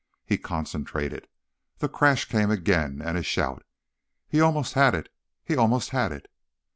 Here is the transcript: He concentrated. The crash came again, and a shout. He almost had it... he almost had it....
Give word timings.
He 0.25 0.39
concentrated. 0.39 1.27
The 1.77 1.87
crash 1.87 2.25
came 2.25 2.49
again, 2.49 3.03
and 3.05 3.19
a 3.19 3.21
shout. 3.21 3.63
He 4.27 4.41
almost 4.41 4.73
had 4.73 4.95
it... 4.95 5.09
he 5.45 5.55
almost 5.55 5.91
had 5.91 6.11
it.... 6.11 6.27